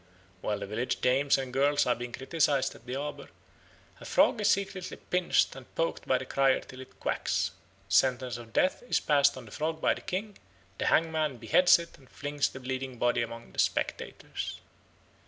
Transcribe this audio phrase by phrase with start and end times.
[0.41, 3.29] While the village dames and girls are being criticised at the arbour,
[3.99, 7.51] a frog is secretly pinched and poked by the crier till it quacks.
[7.87, 10.39] Sentence of death is passed on the frog by the king;
[10.79, 14.59] the hangman beheads it and flings the bleeding body among the spectators.